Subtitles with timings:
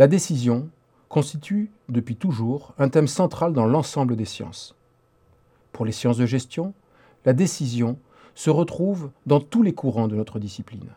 [0.00, 0.70] La décision
[1.10, 4.74] constitue depuis toujours un thème central dans l'ensemble des sciences.
[5.72, 6.72] Pour les sciences de gestion,
[7.26, 7.98] la décision
[8.34, 10.88] se retrouve dans tous les courants de notre discipline.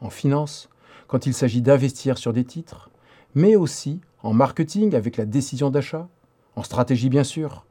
[0.00, 0.70] En finance,
[1.06, 2.88] quand il s'agit d'investir sur des titres,
[3.34, 6.08] mais aussi en marketing avec la décision d'achat,
[6.56, 7.66] en stratégie bien sûr,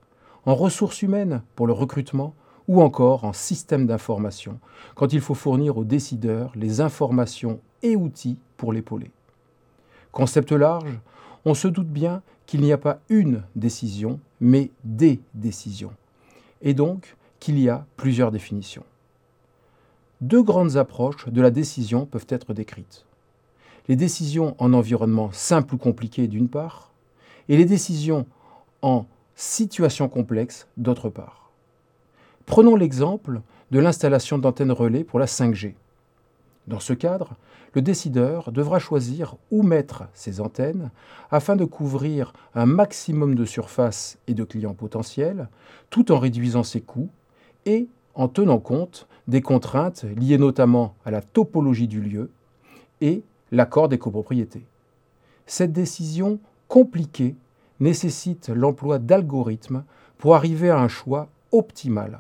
[0.46, 2.36] en ressources humaines pour le recrutement
[2.68, 4.60] ou encore en système d'information
[4.94, 9.10] quand il faut fournir aux décideurs les informations et outils pour l'épauler.
[10.12, 11.00] Concept large,
[11.46, 15.94] on se doute bien qu'il n'y a pas une décision, mais des décisions,
[16.62, 18.84] et donc qu'il y a plusieurs définitions.
[20.22, 23.06] Deux grandes approches de la décision peuvent être décrites.
[23.88, 26.92] Les décisions en environnement simple ou compliqué d'une part,
[27.48, 28.26] et les décisions
[28.82, 31.52] en situation complexe d'autre part.
[32.46, 35.76] Prenons l'exemple de l'installation d'antennes relais pour la 5G.
[36.70, 37.36] Dans ce cadre,
[37.74, 40.92] le décideur devra choisir où mettre ses antennes
[41.32, 45.50] afin de couvrir un maximum de surface et de clients potentiels,
[45.90, 47.10] tout en réduisant ses coûts
[47.66, 52.30] et en tenant compte des contraintes liées notamment à la topologie du lieu
[53.02, 54.66] et l'accord des copropriétés.
[55.48, 57.36] Cette décision compliquée
[57.80, 59.84] nécessite l'emploi d'algorithmes
[60.20, 62.20] pour arriver à un choix optimal.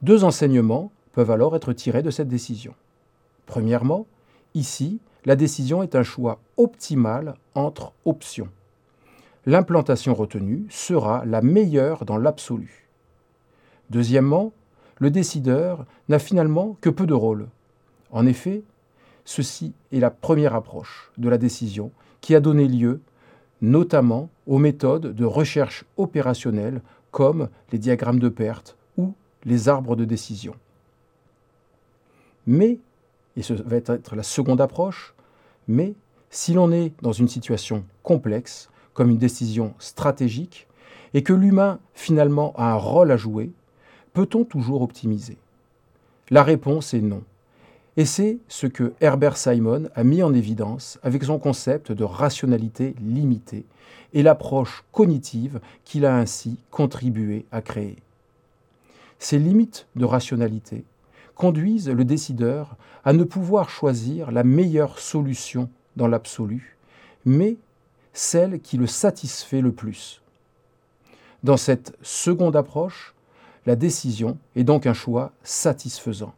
[0.00, 2.72] Deux enseignements peuvent alors être tirés de cette décision.
[3.50, 4.06] Premièrement,
[4.54, 8.46] ici, la décision est un choix optimal entre options.
[9.44, 12.86] L'implantation retenue sera la meilleure dans l'absolu.
[13.90, 14.52] Deuxièmement,
[15.00, 17.48] le décideur n'a finalement que peu de rôle.
[18.12, 18.62] En effet,
[19.24, 23.00] ceci est la première approche de la décision qui a donné lieu
[23.62, 29.12] notamment aux méthodes de recherche opérationnelle comme les diagrammes de perte ou
[29.44, 30.54] les arbres de décision.
[33.36, 35.14] Et ce va être la seconde approche,
[35.68, 35.94] mais
[36.30, 40.66] si l'on est dans une situation complexe, comme une décision stratégique,
[41.14, 43.50] et que l'humain finalement a un rôle à jouer,
[44.12, 45.38] peut-on toujours optimiser?
[46.30, 47.22] La réponse est non.
[47.96, 52.94] Et c'est ce que Herbert Simon a mis en évidence avec son concept de rationalité
[53.00, 53.66] limitée
[54.12, 57.96] et l'approche cognitive qu'il a ainsi contribué à créer.
[59.18, 60.84] Ces limites de rationalité
[61.40, 66.76] conduisent le décideur à ne pouvoir choisir la meilleure solution dans l'absolu,
[67.24, 67.56] mais
[68.12, 70.20] celle qui le satisfait le plus.
[71.42, 73.14] Dans cette seconde approche,
[73.64, 76.34] la décision est donc un choix satisfaisant.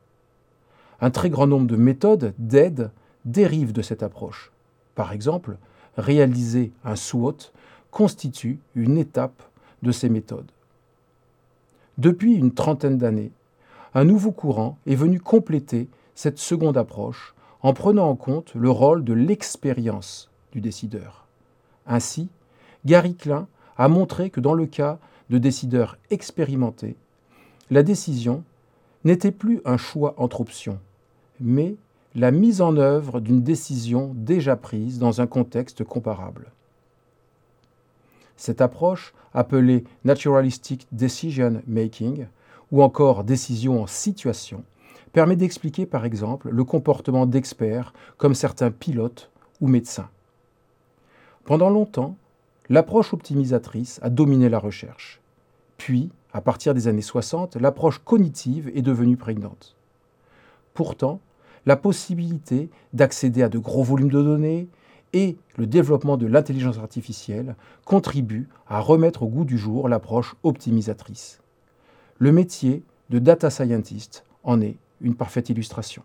[1.00, 2.92] Un très grand nombre de méthodes d'aide
[3.24, 4.52] dérivent de cette approche.
[4.94, 5.56] Par exemple,
[5.96, 7.50] réaliser un SWOT
[7.90, 9.42] constitue une étape
[9.82, 10.52] de ces méthodes.
[11.98, 13.32] Depuis une trentaine d'années,
[13.94, 19.04] un nouveau courant est venu compléter cette seconde approche en prenant en compte le rôle
[19.04, 21.26] de l'expérience du décideur.
[21.86, 22.28] Ainsi,
[22.84, 24.98] Gary Klein a montré que dans le cas
[25.30, 26.96] de décideurs expérimentés,
[27.70, 28.44] la décision
[29.04, 30.78] n'était plus un choix entre options,
[31.40, 31.76] mais
[32.14, 36.50] la mise en œuvre d'une décision déjà prise dans un contexte comparable.
[38.36, 42.26] Cette approche, appelée Naturalistic Decision Making,
[42.72, 44.64] ou encore décision en situation,
[45.12, 50.08] permet d'expliquer par exemple le comportement d'experts comme certains pilotes ou médecins.
[51.44, 52.16] Pendant longtemps,
[52.68, 55.20] l'approche optimisatrice a dominé la recherche.
[55.76, 59.76] Puis, à partir des années 60, l'approche cognitive est devenue prégnante.
[60.72, 61.20] Pourtant,
[61.66, 64.68] la possibilité d'accéder à de gros volumes de données
[65.12, 71.41] et le développement de l'intelligence artificielle contribuent à remettre au goût du jour l'approche optimisatrice.
[72.18, 76.02] Le métier de data scientist en est une parfaite illustration.